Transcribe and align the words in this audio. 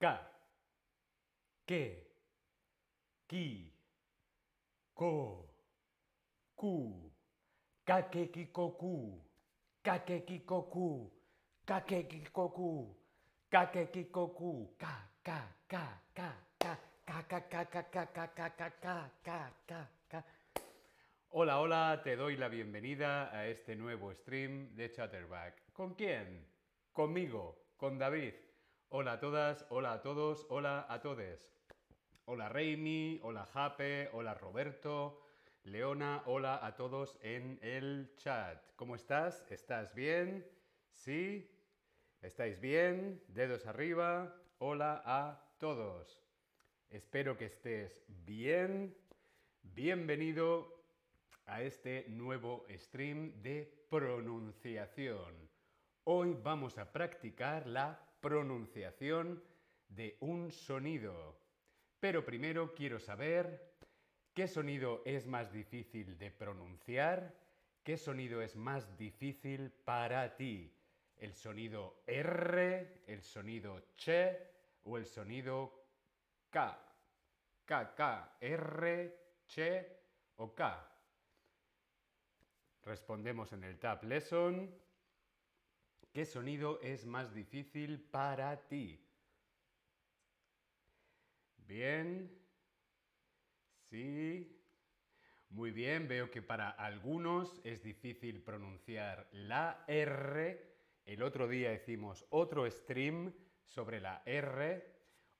Ka. 0.00 0.16
Que. 1.68 1.82
Ki. 3.28 3.68
Ko. 4.96 5.44
Ku. 6.56 6.72
Kakekikoku. 7.84 9.20
Kakekikoku. 9.84 11.12
Kakekikoku. 11.68 12.96
Kakekikoku. 13.52 14.52
Ka, 14.80 15.04
ka, 15.22 15.38
ka, 15.68 15.84
ka, 16.16 16.32
ka, 16.56 16.72
ka, 17.04 17.20
ka, 17.28 17.40
ka, 17.44 17.64
ka, 17.64 17.82
ka, 17.84 18.04
ka, 18.08 18.48
ka, 18.56 18.70
ka, 18.80 18.96
ka, 19.22 19.52
ka, 19.68 19.80
ka. 20.08 20.24
Hola, 21.28 21.60
hola, 21.60 22.00
te 22.02 22.16
doy 22.16 22.36
la 22.36 22.48
bienvenida 22.48 23.28
a 23.36 23.46
este 23.46 23.76
nuevo 23.76 24.14
stream 24.14 24.74
de 24.76 24.90
Chatterback. 24.90 25.72
¿Con 25.74 25.92
quién? 25.94 26.46
Conmigo, 26.90 27.54
con 27.76 27.98
David. 27.98 28.49
Hola 28.92 29.12
a 29.12 29.20
todas, 29.20 29.64
hola 29.68 29.92
a 29.92 30.02
todos, 30.02 30.44
hola 30.48 30.84
a 30.88 31.00
todes. 31.00 31.48
Hola 32.24 32.48
Reini, 32.48 33.20
hola 33.22 33.46
Jape, 33.46 34.10
hola 34.12 34.34
Roberto, 34.34 35.22
Leona, 35.62 36.24
hola 36.26 36.58
a 36.66 36.74
todos 36.74 37.16
en 37.22 37.60
el 37.62 38.12
chat. 38.16 38.60
¿Cómo 38.74 38.96
estás? 38.96 39.46
¿Estás 39.48 39.94
bien? 39.94 40.44
¿Sí? 40.90 41.48
¿Estáis 42.20 42.60
bien? 42.60 43.22
Dedos 43.28 43.64
arriba. 43.66 44.34
Hola 44.58 45.00
a 45.06 45.40
todos. 45.58 46.20
Espero 46.88 47.36
que 47.36 47.44
estés 47.44 48.04
bien. 48.08 48.96
Bienvenido 49.62 50.82
a 51.46 51.62
este 51.62 52.06
nuevo 52.08 52.66
stream 52.68 53.40
de 53.40 53.86
pronunciación. 53.88 55.48
Hoy 56.02 56.36
vamos 56.42 56.76
a 56.76 56.90
practicar 56.90 57.68
la 57.68 58.09
pronunciación 58.20 59.42
de 59.88 60.16
un 60.20 60.50
sonido. 60.50 61.38
Pero 61.98 62.24
primero 62.24 62.74
quiero 62.74 62.98
saber 62.98 63.74
qué 64.34 64.48
sonido 64.48 65.02
es 65.04 65.26
más 65.26 65.52
difícil 65.52 66.16
de 66.18 66.30
pronunciar, 66.30 67.34
qué 67.82 67.96
sonido 67.96 68.40
es 68.42 68.56
más 68.56 68.96
difícil 68.96 69.70
para 69.84 70.36
ti. 70.36 70.72
¿El 71.16 71.34
sonido 71.34 72.02
R, 72.06 73.02
el 73.06 73.22
sonido 73.22 73.82
CH 73.96 74.10
o 74.84 74.96
el 74.96 75.04
sonido 75.04 75.84
K? 76.48 76.78
K, 77.66 77.94
K, 77.94 78.36
R, 78.40 79.18
CH 79.46 79.86
o 80.36 80.54
K. 80.54 80.90
Respondemos 82.82 83.52
en 83.52 83.64
el 83.64 83.78
Tab 83.78 84.02
Lesson. 84.04 84.74
¿Qué 86.12 86.24
sonido 86.24 86.80
es 86.80 87.06
más 87.06 87.32
difícil 87.32 88.00
para 88.00 88.66
ti? 88.66 89.00
Bien. 91.58 92.36
Sí. 93.88 94.60
Muy 95.50 95.70
bien, 95.70 96.08
veo 96.08 96.28
que 96.28 96.42
para 96.42 96.70
algunos 96.70 97.60
es 97.62 97.82
difícil 97.82 98.42
pronunciar 98.42 99.28
la 99.32 99.84
R. 99.86 100.74
El 101.04 101.22
otro 101.22 101.46
día 101.46 101.72
hicimos 101.72 102.26
otro 102.30 102.68
stream 102.68 103.32
sobre 103.64 104.00
la 104.00 104.22
R. 104.26 104.84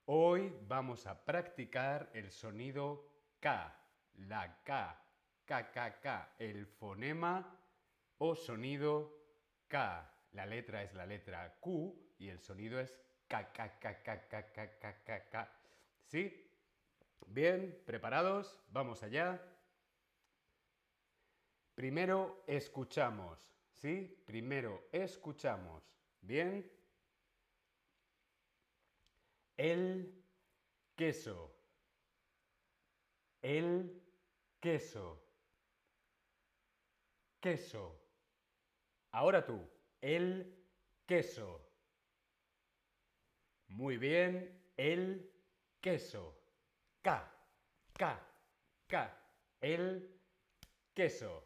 Hoy 0.04 0.52
vamos 0.68 1.06
a 1.06 1.24
practicar 1.24 2.10
el 2.14 2.30
sonido 2.30 3.08
K, 3.40 3.76
la 4.14 4.62
K, 4.62 5.04
K, 5.44 5.70
K, 5.72 6.00
K, 6.00 6.34
el 6.38 6.66
fonema 6.66 7.58
o 8.18 8.36
sonido 8.36 9.16
K. 9.66 10.09
La 10.32 10.46
letra 10.46 10.82
es 10.82 10.94
la 10.94 11.06
letra 11.06 11.56
Q 11.60 12.14
y 12.18 12.28
el 12.28 12.40
sonido 12.40 12.78
es 12.78 12.96
K, 13.26 13.52
K, 13.52 13.78
K, 13.78 14.02
K, 14.02 14.28
K, 14.28 14.52
K, 14.52 14.78
K, 14.78 15.04
K, 15.04 15.28
K. 15.28 15.52
¿Sí? 16.06 16.50
Bien, 17.26 17.82
¿preparados? 17.86 18.58
Vamos 18.70 19.02
allá. 19.02 19.40
Primero 21.74 22.44
escuchamos, 22.46 23.54
¿sí? 23.72 24.22
Primero 24.26 24.88
escuchamos. 24.92 25.82
Bien. 26.20 26.70
El 29.56 30.24
queso. 30.96 31.54
El 33.42 34.02
queso. 34.60 35.22
Queso. 37.40 37.98
Ahora 39.12 39.44
tú. 39.44 39.79
El 40.00 40.56
queso. 41.06 41.60
Muy 43.68 43.96
bien. 43.96 44.58
El 44.76 45.30
queso. 45.80 46.36
K, 47.02 47.30
K, 47.92 48.20
K. 48.86 49.16
El 49.60 50.20
queso. 50.94 51.44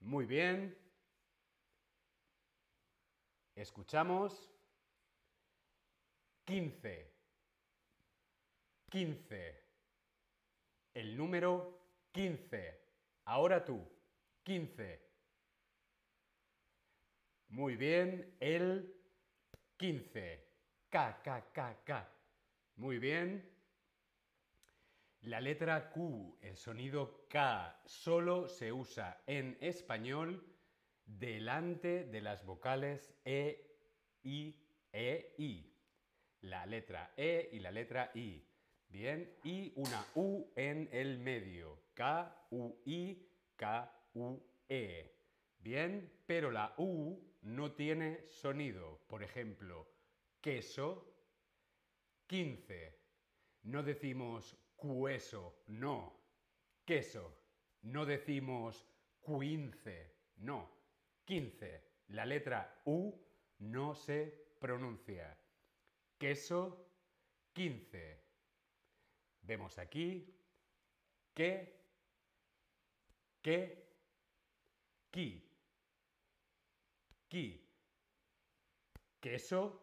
Muy 0.00 0.26
bien. 0.26 0.76
Escuchamos. 3.54 4.50
15. 6.44 7.12
15. 8.90 9.64
El 10.94 11.16
número 11.16 11.78
15. 12.12 12.80
Ahora 13.24 13.64
tú. 13.64 13.86
15. 14.44 15.07
Muy 17.58 17.74
bien. 17.74 18.36
El 18.38 18.94
15. 19.78 20.46
K, 20.90 21.20
K, 21.24 21.50
K, 21.52 21.80
K. 21.84 22.08
Muy 22.76 23.00
bien. 23.00 23.50
La 25.22 25.40
letra 25.40 25.90
Q, 25.90 26.38
el 26.40 26.56
sonido 26.56 27.26
K, 27.28 27.82
solo 27.84 28.46
se 28.46 28.70
usa 28.72 29.24
en 29.26 29.58
español 29.60 30.46
delante 31.04 32.04
de 32.04 32.20
las 32.20 32.46
vocales 32.46 33.12
E, 33.24 33.74
I, 34.22 34.54
E, 34.92 35.34
I. 35.38 35.74
La 36.42 36.64
letra 36.64 37.12
E 37.16 37.48
y 37.50 37.58
la 37.58 37.72
letra 37.72 38.12
I. 38.14 38.40
Bien, 38.88 39.36
y 39.42 39.72
una 39.74 40.06
U 40.14 40.52
en 40.54 40.88
el 40.92 41.18
medio. 41.18 41.82
K, 41.94 42.46
U, 42.52 42.80
I, 42.84 43.28
K, 43.56 43.92
U, 44.14 44.40
E. 44.68 45.17
Bien, 45.58 46.10
pero 46.26 46.50
la 46.50 46.74
U 46.78 47.18
no 47.42 47.72
tiene 47.72 48.26
sonido. 48.26 49.00
Por 49.08 49.22
ejemplo, 49.22 49.88
queso, 50.40 51.14
15. 52.26 52.98
No 53.62 53.82
decimos 53.82 54.56
cueso, 54.76 55.62
no. 55.66 56.20
Queso. 56.84 57.34
No 57.82 58.06
decimos 58.06 58.86
quince, 59.24 60.16
no. 60.36 60.70
Quince. 61.24 61.84
La 62.08 62.24
letra 62.24 62.80
U 62.86 63.14
no 63.58 63.94
se 63.94 64.54
pronuncia. 64.60 65.36
Queso, 66.18 66.90
quince. 67.52 68.24
Vemos 69.42 69.78
aquí 69.78 70.34
que, 71.34 71.80
que, 73.40 73.88
qui. 75.10 75.47
Qui. 77.28 77.62
Queso, 79.20 79.82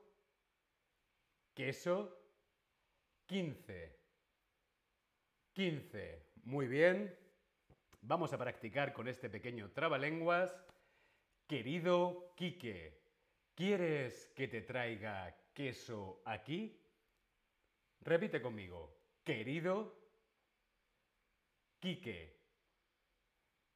queso, 1.53 2.17
quince. 3.27 3.99
15. 5.53 6.25
Muy 6.43 6.67
bien. 6.67 7.15
Vamos 8.01 8.33
a 8.33 8.37
practicar 8.37 8.93
con 8.93 9.07
este 9.07 9.29
pequeño 9.29 9.71
trabalenguas. 9.71 10.55
Querido 11.47 12.33
Quique, 12.35 12.99
¿quieres 13.53 14.31
que 14.35 14.47
te 14.47 14.61
traiga 14.61 15.35
queso 15.53 16.21
aquí? 16.25 16.81
Repite 18.01 18.41
conmigo. 18.41 18.97
Querido 19.23 19.97
Quique, 21.79 22.35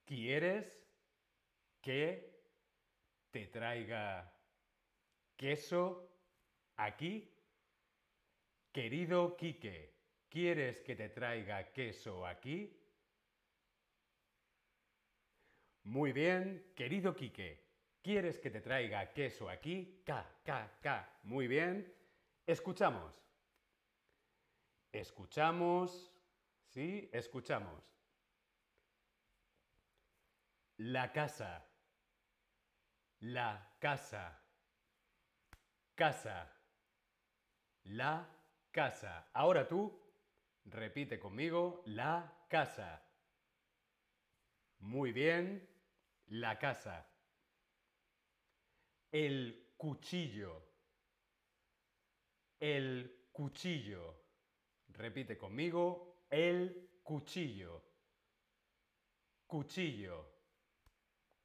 ¿quieres 0.06 0.88
que 1.82 2.39
te 3.32 3.48
traiga 3.48 4.34
queso 5.36 6.10
aquí? 6.76 7.32
Querido 8.72 9.36
Quique, 9.36 10.00
¿Quieres 10.30 10.82
que 10.82 10.96
te 10.96 11.10
traiga 11.10 11.72
queso 11.74 12.26
aquí? 12.26 12.72
Muy 15.84 16.12
bien, 16.12 16.72
querido 16.76 17.16
Quique. 17.16 17.68
¿Quieres 18.04 18.38
que 18.38 18.52
te 18.52 18.62
traiga 18.62 19.12
queso 19.12 19.50
aquí? 19.50 20.04
K, 20.06 20.42
K, 20.44 20.78
K. 20.82 21.20
Muy 21.24 21.48
bien. 21.48 21.92
Escuchamos. 22.46 23.12
Escuchamos. 24.92 26.14
Sí, 26.68 27.10
escuchamos. 27.12 27.84
La 30.78 31.12
casa. 31.12 31.69
La 33.22 33.76
casa. 33.80 34.42
Casa. 35.96 36.50
La 37.84 38.26
casa. 38.72 39.30
Ahora 39.34 39.68
tú, 39.68 40.00
repite 40.66 41.20
conmigo, 41.20 41.84
la 41.86 42.46
casa. 42.48 43.04
Muy 44.80 45.12
bien, 45.12 45.68
la 46.28 46.58
casa. 46.58 47.06
El 49.12 49.74
cuchillo. 49.76 50.64
El 52.60 53.28
cuchillo. 53.34 54.16
Repite 54.90 55.38
conmigo, 55.38 56.26
el 56.30 57.02
cuchillo. 57.04 57.84
Cuchillo. 59.46 60.26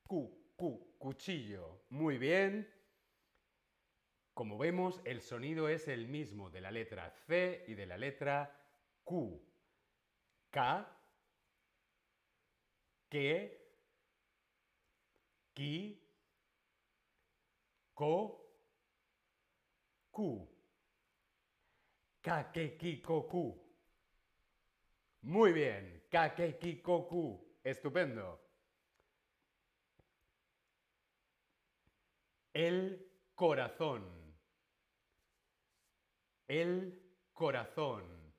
Cu, 0.06 0.44
cu, 0.56 0.97
cuchillo. 0.99 1.85
Muy 1.91 2.19
bien. 2.19 2.71
Como 4.35 4.59
vemos, 4.59 5.01
el 5.05 5.21
sonido 5.21 5.69
es 5.69 5.87
el 5.89 6.09
mismo 6.09 6.51
de 6.51 6.61
la 6.61 6.71
letra 6.71 7.11
C 7.11 7.65
y 7.69 7.75
de 7.75 7.87
la 7.87 7.97
letra 7.97 8.55
Q. 9.05 9.41
K, 10.51 10.87
que, 13.09 13.65
ki, 15.55 16.03
ko, 17.95 18.45
ku. 20.11 20.55
Kakekikoku. 22.23 23.61
Muy 25.23 25.53
bien, 25.53 26.03
kakekikoku. 26.11 27.59
Estupendo. 27.62 28.44
El 32.55 33.05
corazón. 33.35 34.05
El 36.47 37.03
corazón. 37.33 38.33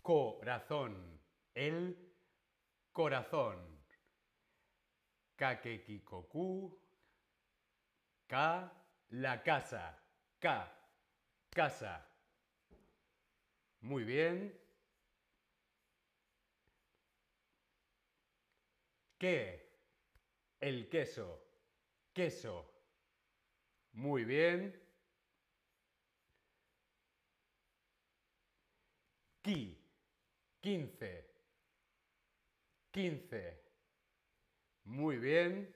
Corazón. 0.00 1.20
El 1.52 2.14
corazón. 2.90 3.84
Kakekikoku. 5.36 6.80
Ka. 8.26 8.72
La 9.10 9.42
casa. 9.42 10.02
Ka. 10.38 10.72
Casa. 11.50 12.08
Muy 13.82 14.04
bien. 14.04 14.58
¿Qué? 19.18 19.76
El 20.58 20.88
queso. 20.88 21.51
Queso. 22.14 22.66
Muy 23.94 24.24
bien. 24.24 24.78
Qui. 29.42 29.78
Quince. 30.60 31.26
Quince. 32.92 33.58
Muy 34.84 35.16
bien. 35.16 35.74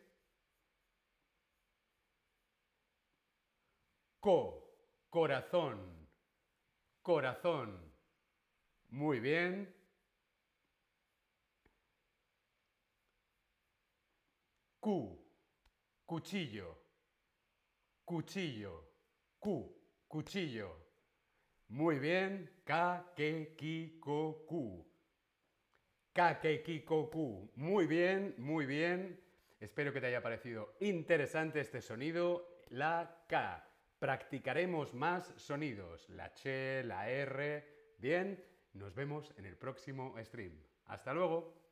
Co. 4.20 4.62
Corazón. 5.10 6.06
Corazón. 7.02 7.92
Muy 8.90 9.20
bien. 9.20 9.74
Q. 14.80 15.25
Cuchillo. 16.06 16.78
Cuchillo. 18.04 18.84
Q. 19.40 19.76
Cuchillo. 20.06 20.76
Muy 21.68 21.98
bien. 21.98 22.48
Ka, 22.64 23.12
ke, 23.16 23.56
ki, 23.56 23.98
ko, 24.00 24.44
ku. 24.48 24.86
Ka, 26.12 26.38
ke, 26.38 26.62
ki, 26.62 26.84
ko, 26.84 27.10
ku. 27.10 27.50
Muy 27.56 27.86
bien, 27.86 28.34
muy 28.38 28.66
bien. 28.66 29.20
Espero 29.58 29.92
que 29.92 30.00
te 30.00 30.06
haya 30.06 30.22
parecido 30.22 30.76
interesante 30.78 31.60
este 31.60 31.82
sonido. 31.82 32.62
La 32.68 33.24
K. 33.28 33.68
Practicaremos 33.98 34.94
más 34.94 35.34
sonidos. 35.36 36.08
La 36.10 36.32
Ch, 36.32 36.84
la 36.84 37.10
R. 37.10 37.66
Bien, 37.98 38.44
nos 38.74 38.94
vemos 38.94 39.34
en 39.38 39.46
el 39.46 39.56
próximo 39.56 40.14
stream. 40.22 40.52
Hasta 40.84 41.12
luego. 41.12 41.65